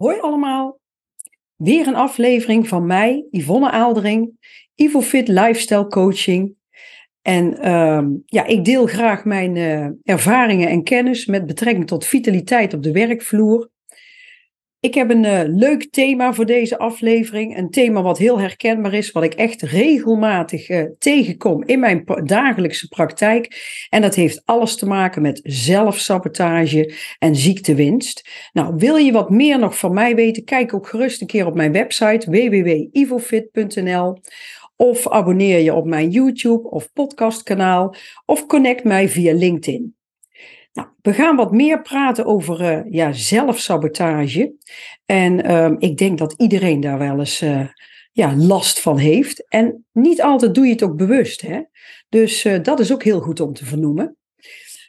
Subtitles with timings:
[0.00, 0.80] Hoi allemaal.
[1.56, 4.32] Weer een aflevering van mij, Yvonne Aaldering,
[4.74, 6.54] IvoFit Lifestyle Coaching.
[7.22, 12.74] En ehm, ja, ik deel graag mijn eh, ervaringen en kennis met betrekking tot vitaliteit
[12.74, 13.70] op de werkvloer.
[14.80, 17.56] Ik heb een uh, leuk thema voor deze aflevering.
[17.56, 22.88] Een thema wat heel herkenbaar is, wat ik echt regelmatig uh, tegenkom in mijn dagelijkse
[22.88, 23.48] praktijk.
[23.88, 28.28] En dat heeft alles te maken met zelfsabotage en ziektewinst.
[28.52, 30.44] Nou, wil je wat meer nog van mij weten?
[30.44, 34.20] Kijk ook gerust een keer op mijn website www.ivofit.nl.
[34.76, 37.94] Of abonneer je op mijn YouTube of podcastkanaal.
[38.24, 39.99] Of connect mij via LinkedIn.
[40.72, 44.54] Nou, we gaan wat meer praten over uh, ja, zelfsabotage.
[45.06, 47.66] En uh, ik denk dat iedereen daar wel eens uh,
[48.12, 49.48] ja, last van heeft.
[49.48, 51.40] En niet altijd doe je het ook bewust.
[51.40, 51.60] Hè?
[52.08, 54.16] Dus uh, dat is ook heel goed om te vernoemen.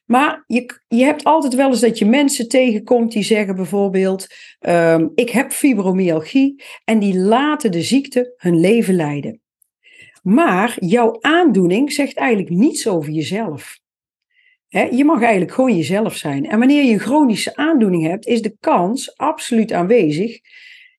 [0.06, 4.28] Maar je, je hebt altijd wel eens dat je mensen tegenkomt die zeggen bijvoorbeeld:
[4.60, 9.42] uh, Ik heb fibromyalgie en die laten de ziekte hun leven leiden.
[10.22, 13.80] Maar jouw aandoening zegt eigenlijk niets over jezelf
[14.72, 16.46] je mag eigenlijk gewoon jezelf zijn.
[16.46, 20.40] En wanneer je een chronische aandoening hebt, is de kans absoluut aanwezig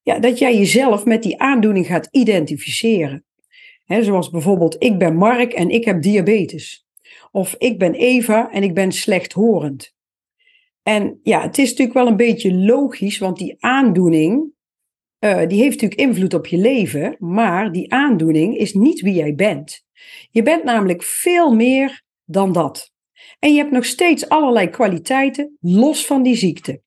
[0.03, 3.25] ja, dat jij jezelf met die aandoening gaat identificeren.
[3.87, 6.87] zoals bijvoorbeeld, ik ben Mark en ik heb diabetes.
[7.31, 9.95] Of ik ben Eva en ik ben slechthorend.
[10.83, 14.53] En ja, het is natuurlijk wel een beetje logisch, want die aandoening,
[15.20, 19.34] uh, die heeft natuurlijk invloed op je leven, maar die aandoening is niet wie jij
[19.34, 19.84] bent.
[20.31, 22.92] Je bent namelijk veel meer dan dat.
[23.43, 26.83] En je hebt nog steeds allerlei kwaliteiten los van die ziekte.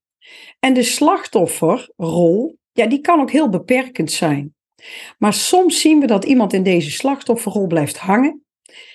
[0.60, 4.56] En de slachtofferrol, ja, die kan ook heel beperkend zijn.
[5.18, 8.44] Maar soms zien we dat iemand in deze slachtofferrol blijft hangen.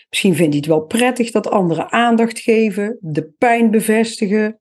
[0.08, 4.61] Misschien vindt hij het wel prettig dat anderen aandacht geven, de pijn bevestigen.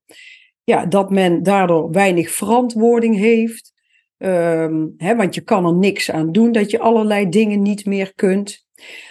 [0.64, 3.74] Ja, dat men daardoor weinig verantwoording heeft.
[4.18, 8.14] Um, hè, want je kan er niks aan doen dat je allerlei dingen niet meer
[8.16, 8.68] kunt.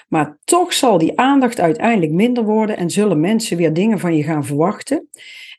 [0.09, 4.23] Maar toch zal die aandacht uiteindelijk minder worden en zullen mensen weer dingen van je
[4.23, 5.09] gaan verwachten.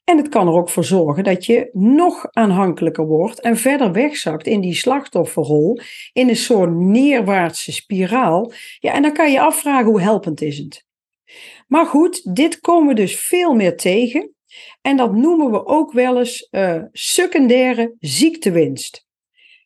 [0.03, 4.47] En het kan er ook voor zorgen dat je nog aanhankelijker wordt en verder wegzakt
[4.47, 5.79] in die slachtofferrol,
[6.13, 8.51] in een soort neerwaartse spiraal.
[8.79, 10.85] Ja, en dan kan je afvragen hoe helpend is het.
[11.67, 14.34] Maar goed, dit komen we dus veel meer tegen.
[14.81, 19.07] En dat noemen we ook wel eens uh, secundaire ziektewinst.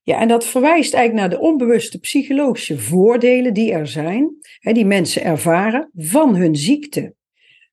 [0.06, 4.86] Ja, en dat verwijst eigenlijk naar de onbewuste psychologische voordelen die er zijn, hè, die
[4.86, 7.16] mensen ervaren van hun ziekte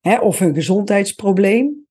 [0.01, 1.89] hè, of hun gezondheidsprobleem.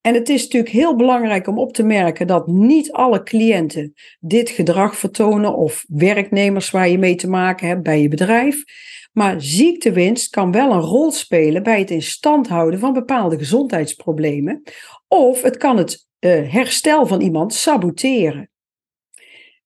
[0.00, 4.50] En het is natuurlijk heel belangrijk om op te merken dat niet alle cliënten dit
[4.50, 8.64] gedrag vertonen of werknemers waar je mee te maken hebt bij je bedrijf.
[9.12, 14.62] Maar ziektewinst kan wel een rol spelen bij het in stand houden van bepaalde gezondheidsproblemen.
[15.08, 18.51] Of het kan het uh, herstel van iemand saboteren.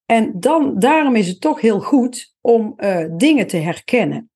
[0.07, 4.31] En dan, daarom is het toch heel goed om uh, dingen te herkennen.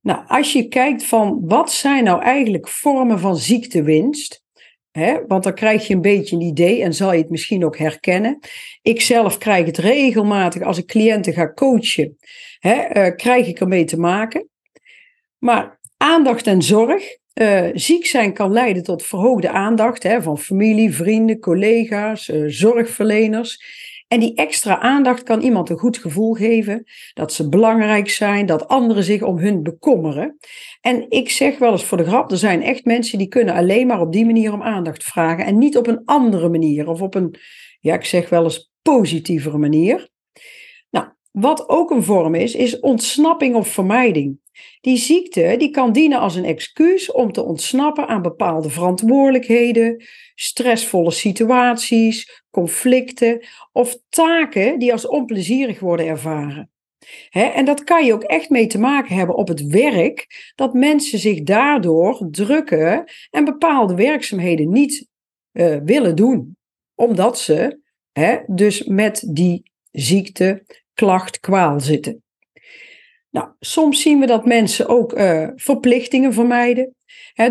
[0.00, 4.42] Nou, als je kijkt van wat zijn nou eigenlijk vormen van ziektewinst,
[4.90, 7.78] hè, want dan krijg je een beetje een idee en zal je het misschien ook
[7.78, 8.38] herkennen.
[8.82, 12.16] Ik zelf krijg het regelmatig als ik cliënten ga coachen,
[12.58, 14.48] hè, uh, krijg ik ermee te maken.
[15.38, 20.94] Maar aandacht en zorg, uh, ziek zijn kan leiden tot verhoogde aandacht hè, van familie,
[20.94, 23.62] vrienden, collega's, zorgverleners.
[24.08, 28.68] En die extra aandacht kan iemand een goed gevoel geven, dat ze belangrijk zijn, dat
[28.68, 30.36] anderen zich om hun bekommeren.
[30.80, 33.86] En ik zeg wel eens voor de grap, er zijn echt mensen die kunnen alleen
[33.86, 37.14] maar op die manier om aandacht vragen en niet op een andere manier of op
[37.14, 37.34] een,
[37.80, 40.08] ja, ik zeg wel eens positievere manier.
[40.90, 44.38] Nou, wat ook een vorm is, is ontsnapping of vermijding.
[44.80, 50.04] Die ziekte die kan dienen als een excuus om te ontsnappen aan bepaalde verantwoordelijkheden,
[50.34, 56.70] stressvolle situaties, conflicten of taken die als onplezierig worden ervaren.
[57.30, 61.18] en dat kan je ook echt mee te maken hebben op het werk, dat mensen
[61.18, 65.08] zich daardoor drukken en bepaalde werkzaamheden niet
[65.52, 66.56] uh, willen doen,
[66.94, 67.80] omdat ze
[68.46, 70.64] dus met die ziekte,
[70.94, 72.22] klacht, kwaal zitten.
[73.30, 76.94] Nou, soms zien we dat mensen ook uh, verplichtingen vermijden.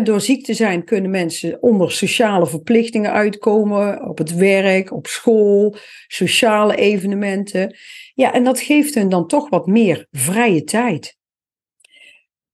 [0.02, 5.76] door ziek te zijn kunnen mensen onder sociale verplichtingen uitkomen, op het werk, op school,
[6.06, 7.76] sociale evenementen.
[8.14, 11.16] Ja, en dat geeft hen dan toch wat meer vrije tijd.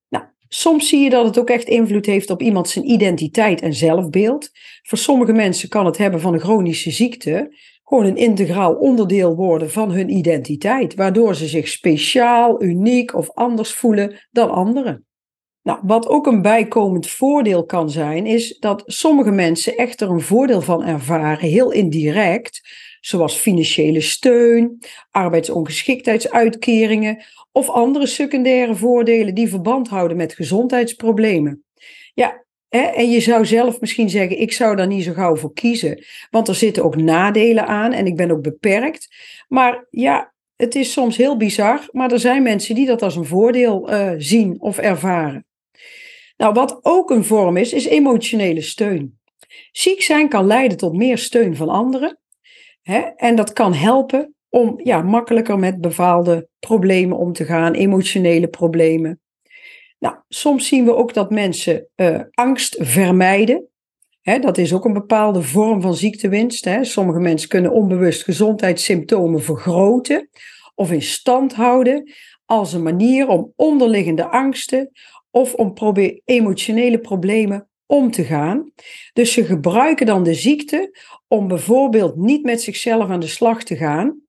[0.08, 3.74] Nou, soms zie je dat het ook echt invloed heeft op iemand zijn identiteit en
[3.74, 4.50] zelfbeeld.
[4.82, 7.56] Voor sommige mensen kan het hebben van een chronische ziekte
[7.94, 13.72] gewoon een integraal onderdeel worden van hun identiteit, waardoor ze zich speciaal, uniek of anders
[13.72, 15.06] voelen dan anderen.
[15.62, 20.20] Nou, wat ook een bijkomend voordeel kan zijn, is dat sommige mensen echt er een
[20.20, 22.60] voordeel van ervaren, heel indirect,
[23.00, 24.78] zoals financiële steun,
[25.10, 31.64] arbeidsongeschiktheidsuitkeringen of andere secundaire voordelen die verband houden met gezondheidsproblemen.
[32.14, 32.43] Ja,
[32.82, 36.48] en je zou zelf misschien zeggen, ik zou daar niet zo gauw voor kiezen, want
[36.48, 39.08] er zitten ook nadelen aan en ik ben ook beperkt.
[39.48, 43.24] Maar ja, het is soms heel bizar, maar er zijn mensen die dat als een
[43.24, 45.46] voordeel uh, zien of ervaren.
[46.36, 49.18] Nou, wat ook een vorm is, is emotionele steun.
[49.72, 52.18] Ziek zijn kan leiden tot meer steun van anderen.
[52.82, 52.98] Hè?
[52.98, 59.20] En dat kan helpen om ja, makkelijker met bepaalde problemen om te gaan, emotionele problemen.
[59.98, 63.68] Nou, soms zien we ook dat mensen uh, angst vermijden.
[64.40, 66.68] Dat is ook een bepaalde vorm van ziektewinst.
[66.80, 70.28] Sommige mensen kunnen onbewust gezondheidssymptomen vergroten
[70.74, 72.12] of in stand houden
[72.44, 74.90] als een manier om onderliggende angsten
[75.30, 75.74] of om
[76.24, 78.72] emotionele problemen om te gaan.
[79.12, 80.98] Dus ze gebruiken dan de ziekte
[81.28, 84.20] om bijvoorbeeld niet met zichzelf aan de slag te gaan.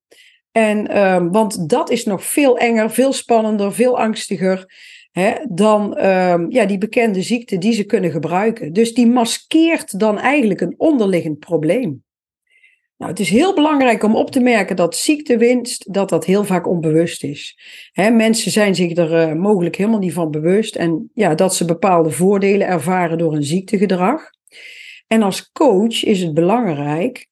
[0.51, 4.73] En, uh, want dat is nog veel enger, veel spannender, veel angstiger
[5.15, 8.73] hè, dan uh, ja, die bekende ziekte die ze kunnen gebruiken.
[8.73, 12.03] Dus die maskeert dan eigenlijk een onderliggend probleem.
[12.97, 16.67] Nou, het is heel belangrijk om op te merken dat ziektewinst, dat dat heel vaak
[16.67, 17.57] onbewust is.
[17.93, 22.11] mensen zijn zich er uh, mogelijk helemaal niet van bewust en ja, dat ze bepaalde
[22.11, 24.29] voordelen ervaren door een ziektegedrag.
[25.07, 27.27] En als coach is het belangrijk,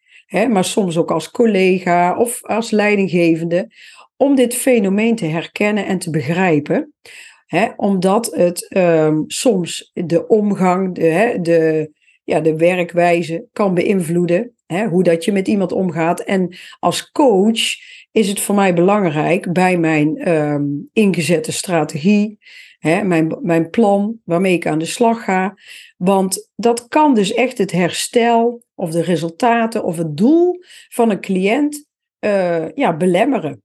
[0.49, 3.71] maar soms ook als collega of als leidinggevende,
[4.17, 6.93] om dit fenomeen te herkennen en te begrijpen.
[7.75, 11.91] Omdat het um, soms de omgang, de, de,
[12.23, 14.55] ja, de werkwijze kan beïnvloeden.
[14.89, 16.19] Hoe dat je met iemand omgaat.
[16.19, 17.61] En als coach
[18.11, 22.39] is het voor mij belangrijk bij mijn um, ingezette strategie,
[22.79, 25.53] mijn, mijn plan waarmee ik aan de slag ga.
[25.97, 30.59] Want dat kan dus echt het herstel of de resultaten of het doel
[30.89, 31.85] van een cliënt
[32.19, 33.63] uh, ja, belemmeren.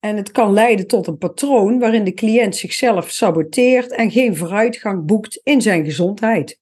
[0.00, 5.04] En het kan leiden tot een patroon waarin de cliënt zichzelf saboteert en geen vooruitgang
[5.04, 6.60] boekt in zijn gezondheid.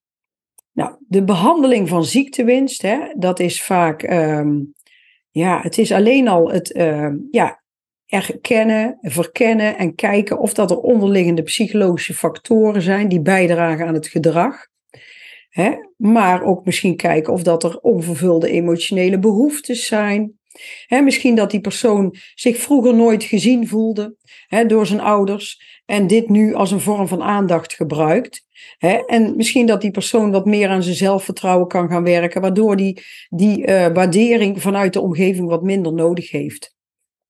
[0.72, 4.74] Nou, de behandeling van ziektewinst, hè, dat is vaak, um,
[5.30, 7.62] ja, het is alleen al het uh, ja,
[8.06, 14.08] erkennen, verkennen en kijken of dat er onderliggende psychologische factoren zijn die bijdragen aan het
[14.08, 14.66] gedrag.
[15.48, 15.72] Hè?
[15.96, 20.38] Maar ook misschien kijken of dat er onvervulde emotionele behoeftes zijn.
[20.88, 24.16] Misschien dat die persoon zich vroeger nooit gezien voelde
[24.66, 28.46] door zijn ouders en dit nu als een vorm van aandacht gebruikt.
[29.06, 33.02] En misschien dat die persoon wat meer aan zijn zelfvertrouwen kan gaan werken, waardoor die
[33.28, 36.74] die uh, waardering vanuit de omgeving wat minder nodig heeft.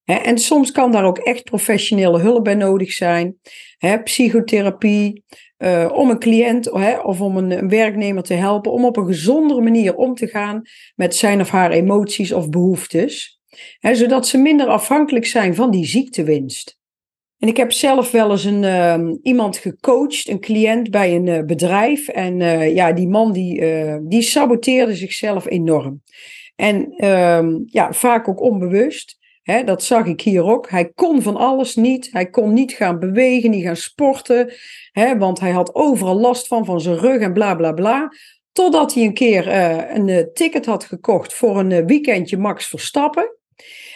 [0.04, 3.36] En soms kan daar ook echt professionele hulp bij nodig zijn.
[4.04, 5.24] Psychotherapie,
[5.64, 6.70] uh, om een cliënt
[7.02, 10.62] of om een, werknemer te helpen om op een gezondere manier om te gaan
[10.94, 13.40] met zijn of haar emoties of behoeftes.
[13.78, 16.78] Hè, zodat ze minder afhankelijk zijn van die ziektewinst.
[17.38, 21.42] En ik heb zelf wel eens een, uh, iemand gecoacht, een cliënt bij een uh,
[21.42, 22.08] bedrijf.
[22.08, 23.62] En uh, ja, die man die,
[24.02, 26.02] die saboteerde zichzelf enorm.
[26.56, 29.18] En ehm, ja, vaak ook onbewust.
[29.64, 30.70] Dat zag ik hier ook.
[30.70, 32.08] Hij kon van alles niet.
[32.12, 34.52] Hij kon niet gaan bewegen, niet gaan sporten.
[35.18, 38.08] Want hij had overal last van, van zijn rug en bla bla bla.
[38.52, 39.48] Totdat hij een keer
[39.96, 43.36] een ticket had gekocht voor een weekendje Max Verstappen.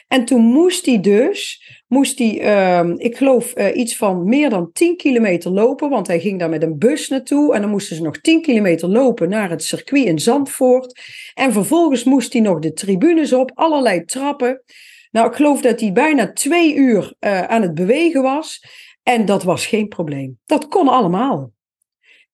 [0.09, 4.97] En toen moest hij dus, moest hij, uh, ik geloof, iets van meer dan 10
[4.97, 7.55] kilometer lopen, want hij ging daar met een bus naartoe.
[7.55, 11.01] En dan moesten ze nog 10 kilometer lopen naar het circuit in Zandvoort.
[11.35, 14.63] En vervolgens moest hij nog de tribunes op, allerlei trappen.
[15.11, 18.65] Nou, ik geloof dat hij bijna twee uur uh, aan het bewegen was.
[19.03, 20.39] En dat was geen probleem.
[20.47, 21.53] Dat kon allemaal.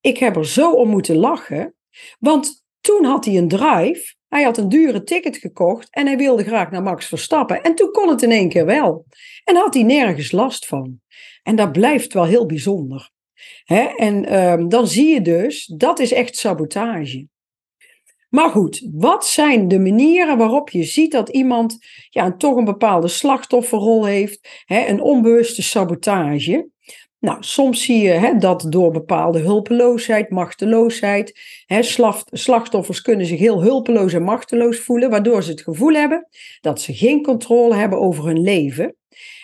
[0.01, 1.75] Ik heb er zo om moeten lachen,
[2.19, 6.43] want toen had hij een drive hij had een dure ticket gekocht en hij wilde
[6.43, 7.61] graag naar Max Verstappen.
[7.61, 9.05] En toen kon het in één keer wel.
[9.43, 11.01] En had hij nergens last van.
[11.43, 13.09] En dat blijft wel heel bijzonder.
[13.95, 17.27] En um, dan zie je dus, dat is echt sabotage.
[18.35, 21.77] Maar goed, wat zijn de manieren waarop je ziet dat iemand
[22.09, 26.69] ja, toch een bepaalde slachtofferrol heeft, hè, een onbewuste sabotage?
[27.19, 31.81] Nou, soms zie je hè, dat door bepaalde hulpeloosheid, machteloosheid, hè,
[32.31, 36.27] slachtoffers kunnen zich heel hulpeloos en machteloos voelen, waardoor ze het gevoel hebben
[36.61, 38.95] dat ze geen controle hebben over hun leven.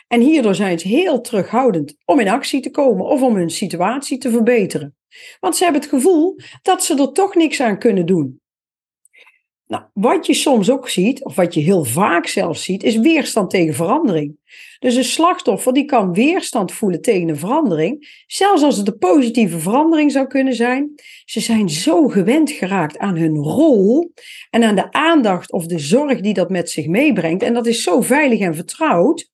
[0.07, 4.17] En hierdoor zijn ze heel terughoudend om in actie te komen of om hun situatie
[4.17, 4.95] te verbeteren.
[5.39, 8.40] Want ze hebben het gevoel dat ze er toch niks aan kunnen doen.
[9.72, 13.50] Nou, wat je soms ook ziet, of wat je heel vaak zelfs ziet, is weerstand
[13.50, 14.38] tegen verandering.
[14.80, 19.60] Dus een slachtoffer die kan weerstand voelen tegen een verandering, zelfs als het een positieve
[19.60, 20.92] verandering zou kunnen zijn.
[21.25, 24.13] Ze zijn zo gewend geraakt aan hun rol
[24.50, 27.44] en aan de aandacht of de zorg die dat met zich meebrengt.
[27.44, 29.30] En dat is zo veilig en vertrouwd,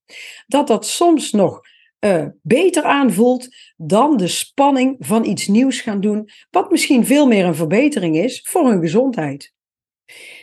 [0.48, 1.62] dat dat soms nog
[2.06, 7.46] uh, beter aanvoelt dan de spanning van iets nieuws gaan doen, wat misschien veel meer
[7.46, 9.56] een verbetering is voor hun gezondheid.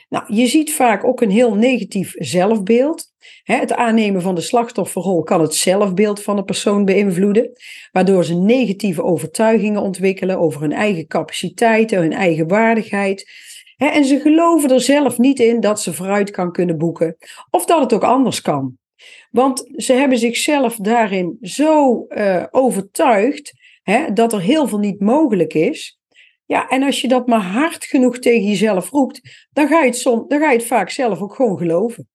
[0.09, 3.12] Nou, je ziet vaak ook een heel negatief zelfbeeld.
[3.42, 7.50] Het aannemen van de slachtofferrol kan het zelfbeeld van een persoon beïnvloeden,
[7.92, 13.30] waardoor ze negatieve overtuigingen ontwikkelen over hun eigen capaciteiten, hun eigen waardigheid.
[13.76, 17.16] En ze geloven er zelf niet in dat ze vooruit kan kunnen boeken
[17.50, 18.78] of dat het ook anders kan.
[19.30, 23.52] Want ze hebben zichzelf daarin zo uh, overtuigd
[23.83, 25.99] hè, dat er heel veel niet mogelijk is.
[26.47, 29.97] Ja, en als je dat maar hard genoeg tegen jezelf roept, dan ga je het,
[29.97, 32.09] som, dan ga je het vaak zelf ook gewoon geloven.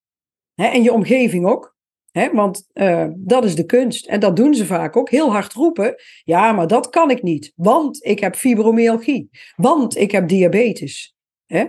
[0.55, 1.77] Hè, en je omgeving ook.
[2.11, 4.07] Hè, want uh, dat is de kunst.
[4.07, 5.09] En dat doen ze vaak ook.
[5.09, 5.95] Heel hard roepen.
[6.23, 7.51] Ja, maar dat kan ik niet.
[7.55, 9.29] Want ik heb fibromyalgie.
[9.55, 11.15] Want ik heb diabetes.
[11.45, 11.65] Hè?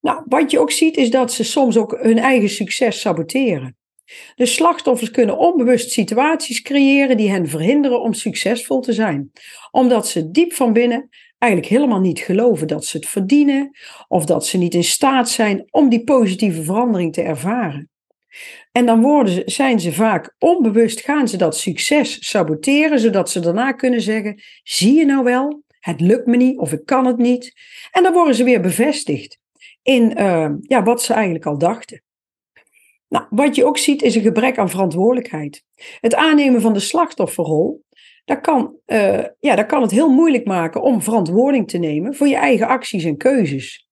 [0.00, 3.76] Nou, wat je ook ziet is dat ze soms ook hun eigen succes saboteren.
[4.34, 9.32] De slachtoffers kunnen onbewust situaties creëren die hen verhinderen om succesvol te zijn,
[9.70, 13.70] omdat ze diep van binnen eigenlijk helemaal niet geloven dat ze het verdienen
[14.08, 17.90] of dat ze niet in staat zijn om die positieve verandering te ervaren.
[18.72, 23.40] En dan worden ze, zijn ze vaak onbewust, gaan ze dat succes saboteren, zodat ze
[23.40, 27.16] daarna kunnen zeggen: zie je nou wel, het lukt me niet of ik kan het
[27.16, 27.52] niet.
[27.90, 29.38] En dan worden ze weer bevestigd
[29.82, 32.02] in uh, ja, wat ze eigenlijk al dachten.
[33.08, 35.64] Nou, wat je ook ziet is een gebrek aan verantwoordelijkheid.
[36.00, 37.84] Het aannemen van de slachtofferrol,
[38.28, 42.26] dat kan, uh, ja, dat kan het heel moeilijk maken om verantwoording te nemen voor
[42.26, 43.88] je eigen acties en keuzes.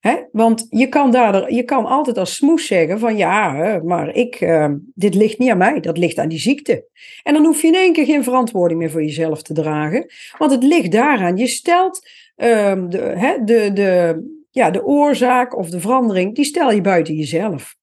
[0.00, 0.16] Hè?
[0.32, 4.68] Want je kan, daar, je kan altijd als smoes zeggen van ja, maar ik, uh,
[4.94, 6.86] dit ligt niet aan mij, dat ligt aan die ziekte.
[7.22, 10.50] En dan hoef je in één keer geen verantwoording meer voor jezelf te dragen, want
[10.50, 11.36] het ligt daaraan.
[11.36, 16.72] Je stelt uh, de, hè, de, de, ja, de oorzaak of de verandering, die stel
[16.72, 17.76] je buiten jezelf.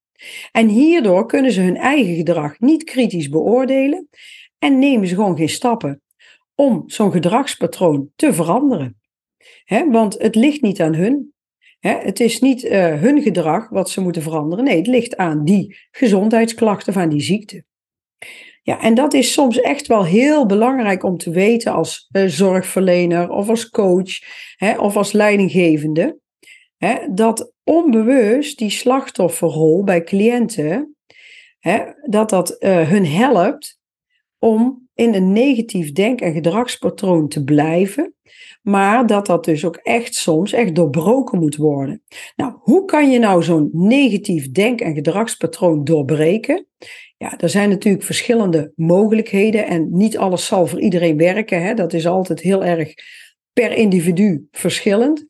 [0.52, 4.08] En hierdoor kunnen ze hun eigen gedrag niet kritisch beoordelen
[4.60, 6.02] en nemen ze gewoon geen stappen
[6.56, 9.02] om zo'n gedragspatroon te veranderen.
[9.90, 11.34] want het ligt niet aan hun.
[11.80, 14.64] het is niet uh, hun gedrag wat ze moeten veranderen.
[14.64, 17.66] Nee, het ligt aan die gezondheidsklachten, van die ziekte.
[18.64, 23.30] Ja, en dat is soms echt wel heel belangrijk om te weten als uh, zorgverlener
[23.30, 24.20] of als coach
[24.78, 26.20] of als leidinggevende.
[27.12, 30.96] dat onbewust die slachtofferrol bij cliënten,
[32.10, 33.77] dat dat uh, hun helpt
[34.40, 38.14] om in een negatief denk- en gedragspatroon te blijven,
[38.62, 42.04] maar dat dat dus ook echt soms echt doorbroken moet worden.
[42.36, 46.68] Nou, hoe kan je nou zo'n negatief denk- en gedragspatroon doorbreken?
[47.18, 51.64] Ja, er zijn natuurlijk verschillende mogelijkheden en niet alles zal voor iedereen werken.
[51.64, 51.74] Hè?
[51.74, 52.94] Dat is altijd heel erg
[53.54, 55.26] per individu verschillend.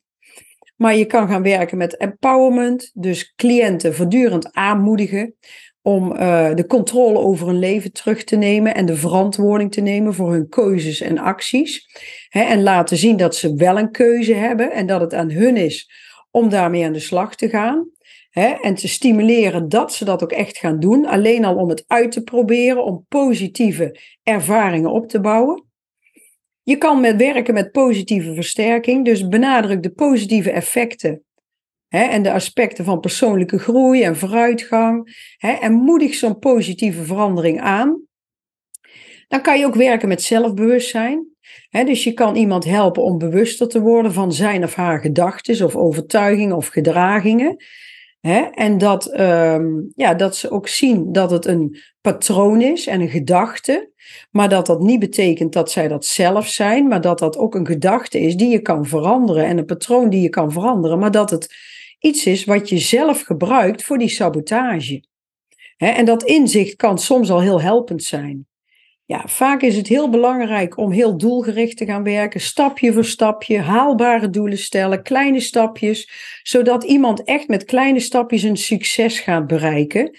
[0.76, 5.34] Maar je kan gaan werken met empowerment, dus cliënten voortdurend aanmoedigen
[5.82, 10.14] om uh, de controle over hun leven terug te nemen en de verantwoording te nemen
[10.14, 11.86] voor hun keuzes en acties.
[12.28, 15.56] Hè, en laten zien dat ze wel een keuze hebben en dat het aan hun
[15.56, 15.90] is
[16.30, 17.90] om daarmee aan de slag te gaan.
[18.30, 21.84] Hè, en te stimuleren dat ze dat ook echt gaan doen, alleen al om het
[21.86, 25.66] uit te proberen, om positieve ervaringen op te bouwen.
[26.62, 31.22] Je kan met werken met positieve versterking, dus benadruk de positieve effecten
[31.88, 38.02] en de aspecten van persoonlijke groei en vooruitgang en moedig zo'n positieve verandering aan.
[39.28, 41.26] Dan kan je ook werken met zelfbewustzijn.
[41.70, 45.76] Dus je kan iemand helpen om bewuster te worden van zijn of haar gedachten of
[45.76, 47.56] overtuigingen of gedragingen.
[48.52, 53.08] En dat, um, ja, dat ze ook zien dat het een patroon is en een
[53.08, 53.92] gedachte,
[54.30, 57.66] maar dat dat niet betekent dat zij dat zelf zijn, maar dat dat ook een
[57.66, 61.30] gedachte is die je kan veranderen en een patroon die je kan veranderen, maar dat
[61.30, 61.54] het
[61.98, 65.04] iets is wat je zelf gebruikt voor die sabotage.
[65.76, 68.46] En dat inzicht kan soms al heel helpend zijn.
[69.04, 73.58] Ja, vaak is het heel belangrijk om heel doelgericht te gaan werken, stapje voor stapje,
[73.58, 76.10] haalbare doelen stellen, kleine stapjes,
[76.42, 80.16] zodat iemand echt met kleine stapjes een succes gaat bereiken.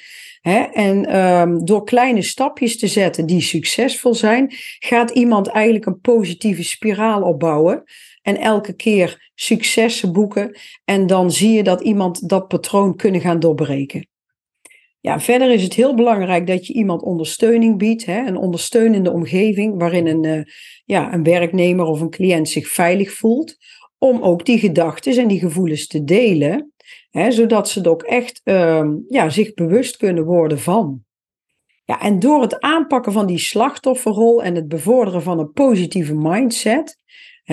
[0.74, 6.64] en um, door kleine stapjes te zetten die succesvol zijn, gaat iemand eigenlijk een positieve
[6.64, 7.84] spiraal opbouwen.
[8.22, 10.60] En elke keer successen boeken.
[10.86, 14.08] En dan zie je dat iemand dat patroon kunnen gaan doorbreken.
[15.00, 19.80] Ja, verder is het heel belangrijk dat je iemand ondersteuning biedt, hè, een ondersteunende omgeving
[19.80, 20.42] waarin een, uh,
[20.86, 23.58] ja, een werknemer of een cliënt zich veilig voelt,
[23.98, 26.74] om ook die gedachten en die gevoelens te delen
[27.10, 31.04] Hè, zodat ze het ook echt ehm, ja, zich bewust kunnen worden van.
[31.86, 36.99] Ja, en door het aanpakken van die slachtofferrol en het bevorderen van een positieve mindset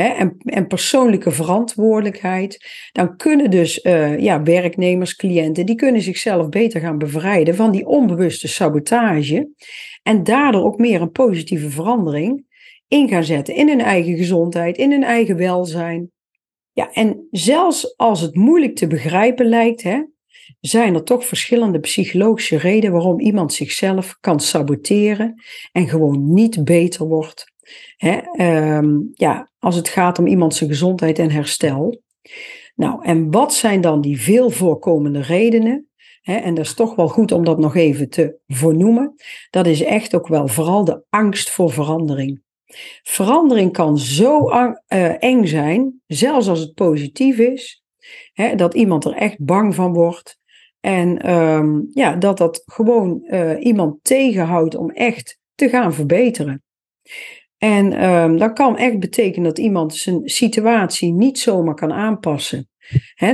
[0.05, 6.81] en, en persoonlijke verantwoordelijkheid, dan kunnen dus uh, ja, werknemers, cliënten, die kunnen zichzelf beter
[6.81, 9.51] gaan bevrijden van die onbewuste sabotage
[10.03, 12.45] en daardoor ook meer een positieve verandering
[12.89, 16.11] in gaan zetten in hun eigen gezondheid, in hun eigen welzijn.
[16.73, 20.03] Ja, en zelfs als het moeilijk te begrijpen lijkt, hè,
[20.61, 27.07] zijn er toch verschillende psychologische redenen waarom iemand zichzelf kan saboteren en gewoon niet beter
[27.07, 27.55] wordt.
[27.97, 28.21] Hè,
[28.77, 32.03] um, ja, als het gaat om iemand zijn gezondheid en herstel.
[32.75, 35.89] Nou, en wat zijn dan die veel voorkomende redenen?
[36.21, 39.15] Hè, en dat is toch wel goed om dat nog even te vernoemen.
[39.51, 42.43] Dat is echt ook wel vooral de angst voor verandering.
[43.03, 47.83] Verandering kan zo uh, eng zijn, zelfs als het positief is,
[48.33, 50.39] hè, dat iemand er echt bang van wordt.
[50.81, 56.63] En um, ja, dat dat gewoon uh, iemand tegenhoudt om echt te gaan verbeteren.
[57.59, 62.69] En um, dat kan echt betekenen dat iemand zijn situatie niet zomaar kan aanpassen.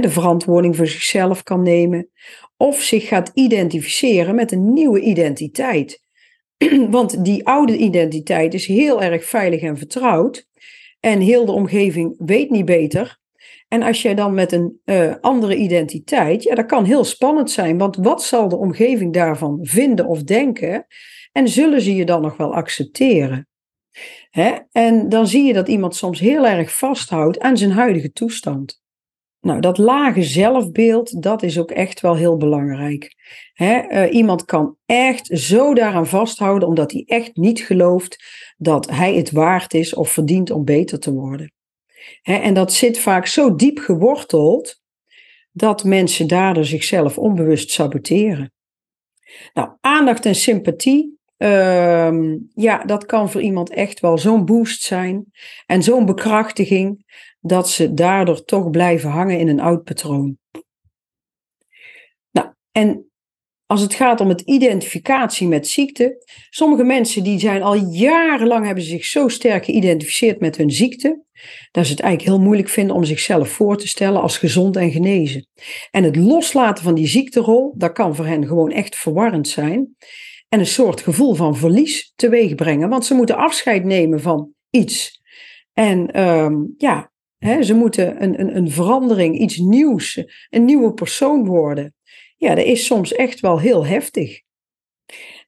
[0.00, 2.10] De verantwoording voor zichzelf kan nemen.
[2.56, 6.00] Of zich gaat identificeren met een nieuwe identiteit.
[6.90, 10.46] Want die oude identiteit is heel erg veilig en vertrouwd.
[11.00, 13.20] En heel de omgeving weet niet beter.
[13.68, 17.78] En als jij dan met een uh, andere identiteit, ja, dat kan heel spannend zijn.
[17.78, 20.86] Want wat zal de omgeving daarvan vinden of denken?
[21.32, 23.48] En zullen ze je dan nog wel accepteren?
[24.32, 24.58] Hè?
[24.70, 28.80] En dan zie je dat iemand soms heel erg vasthoudt aan zijn huidige toestand.
[29.40, 33.14] Nou, dat lage zelfbeeld, dat is ook echt wel heel belangrijk.
[33.54, 38.24] uh, iemand kan echt zo daaraan vasthouden omdat hij echt niet gelooft
[38.56, 41.52] dat hij het waard is of verdient om beter te worden.
[42.22, 44.80] en dat zit vaak zo diep geworteld
[45.50, 48.52] dat mensen daardoor zichzelf onbewust saboteren.
[49.54, 55.24] Nou, aandacht en sympathie, uh, ja, dat kan voor iemand echt wel zo'n boost zijn
[55.66, 57.04] en zo'n bekrachtiging
[57.40, 60.38] dat ze daardoor toch blijven hangen in een oud patroon.
[62.30, 63.06] Nou, en
[63.66, 68.84] als het gaat om het identificatie met ziekte, sommige mensen die zijn al jarenlang hebben
[68.84, 71.22] zich zo sterk geïdentificeerd met hun ziekte,
[71.70, 74.90] dat ze het eigenlijk heel moeilijk vinden om zichzelf voor te stellen als gezond en
[74.90, 75.46] genezen.
[75.90, 79.96] En het loslaten van die ziekterol, dat kan voor hen gewoon echt verwarrend zijn
[80.52, 85.22] en een soort gevoel van verlies teweeg brengen, want ze moeten afscheid nemen van iets.
[85.72, 87.12] En um, ja,
[87.60, 91.94] ze moeten een, een, een verandering, iets nieuws, een nieuwe persoon worden.
[92.36, 94.40] Ja, dat is soms echt wel heel heftig.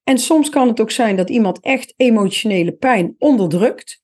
[0.05, 4.03] En soms kan het ook zijn dat iemand echt emotionele pijn onderdrukt.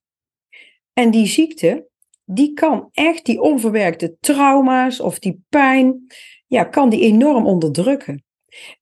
[0.92, 1.88] En die ziekte,
[2.24, 6.06] die kan echt die onverwerkte trauma's of die pijn,
[6.46, 8.24] ja, kan die enorm onderdrukken.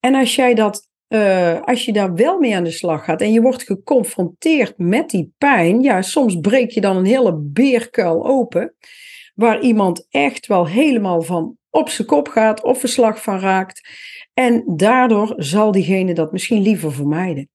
[0.00, 3.33] En als jij dat uh, als je daar wel mee aan de slag gaat en
[3.33, 8.75] je wordt geconfronteerd met die pijn, ja, soms breek je dan een hele beerkuil open,
[9.35, 13.88] waar iemand echt wel helemaal van op zijn kop gaat of verslag van raakt.
[14.35, 17.49] En daardoor zal diegene dat misschien liever vermijden.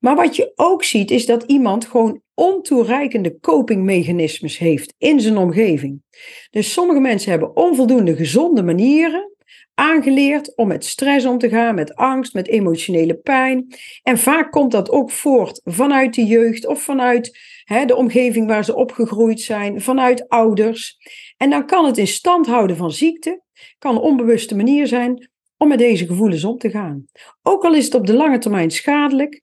[0.00, 6.02] Maar wat je ook ziet, is dat iemand gewoon ontoereikende copingmechanismes heeft in zijn omgeving.
[6.50, 9.32] Dus sommige mensen hebben onvoldoende gezonde manieren
[9.78, 13.74] aangeleerd om met stress om te gaan, met angst, met emotionele pijn.
[14.02, 18.64] En vaak komt dat ook voort vanuit de jeugd of vanuit hè, de omgeving waar
[18.64, 20.96] ze opgegroeid zijn, vanuit ouders.
[21.36, 23.42] En dan kan het in stand houden van ziekte,
[23.78, 27.04] kan een onbewuste manier zijn om met deze gevoelens om te gaan.
[27.42, 29.42] Ook al is het op de lange termijn schadelijk,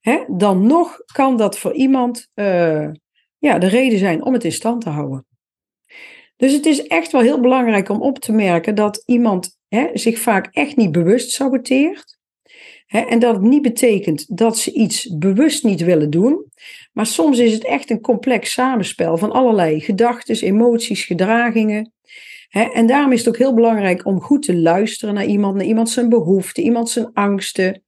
[0.00, 2.88] hè, dan nog kan dat voor iemand uh,
[3.38, 5.26] ja, de reden zijn om het in stand te houden.
[6.36, 10.18] Dus het is echt wel heel belangrijk om op te merken dat iemand hè, zich
[10.18, 12.18] vaak echt niet bewust saboteert.
[12.86, 16.44] Hè, en dat niet betekent dat ze iets bewust niet willen doen.
[16.92, 21.92] Maar soms is het echt een complex samenspel van allerlei gedachten, emoties, gedragingen.
[22.48, 25.64] Hè, en daarom is het ook heel belangrijk om goed te luisteren naar iemand, naar
[25.64, 27.82] iemand zijn behoeften, iemand zijn angsten.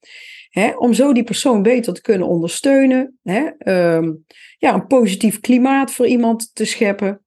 [0.77, 3.19] Om zo die persoon beter te kunnen ondersteunen.
[3.65, 4.25] Um,
[4.59, 7.25] ja, een positief klimaat voor iemand te scheppen.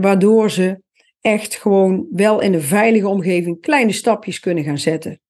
[0.00, 0.82] Waardoor ze
[1.24, 5.20] echt gewoon wel in een veilige omgeving kleine stapjes kunnen gaan zetten.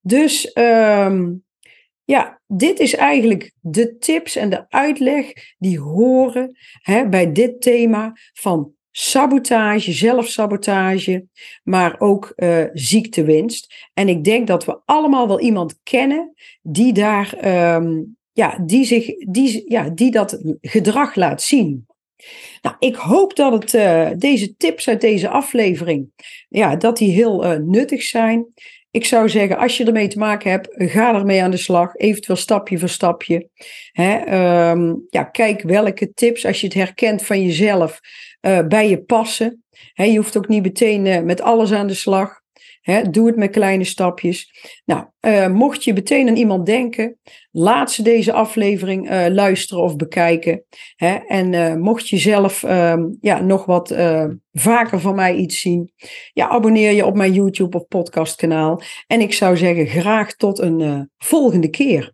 [0.00, 1.44] Dus um,
[2.04, 8.12] ja, dit is eigenlijk de tips en de uitleg die horen hè, bij dit thema
[8.32, 11.26] van sabotage, zelfsabotage,
[11.62, 13.88] maar ook uh, ziektewinst.
[13.94, 19.06] En ik denk dat we allemaal wel iemand kennen die daar, um, ja, die zich,
[19.06, 21.86] die, ja, die dat gedrag laat zien.
[22.62, 26.08] Nou, ik hoop dat het, uh, deze tips uit deze aflevering,
[26.48, 28.46] ja, dat die heel uh, nuttig zijn.
[28.90, 31.94] Ik zou zeggen, als je ermee te maken hebt, ga ermee aan de slag.
[31.94, 33.48] Eventueel stapje voor stapje.
[33.92, 34.20] Hè,
[34.70, 38.00] um, ja, kijk welke tips, als je het herkent van jezelf,
[38.40, 39.64] uh, bij je passen.
[39.94, 42.42] Je hoeft ook niet meteen met alles aan de slag
[43.10, 44.52] doe het met kleine stapjes.
[44.84, 47.18] Nou, uh, mocht je meteen aan iemand denken,
[47.50, 50.64] laat ze deze aflevering uh, luisteren of bekijken.
[51.26, 53.94] en uh, mocht je zelf ehm, ja, nog wat
[54.52, 55.92] vaker van mij iets zien,
[56.32, 58.82] ja, abonneer je op mijn YouTube of podcastkanaal.
[59.06, 62.13] En ik zou zeggen, graag tot een volgende keer.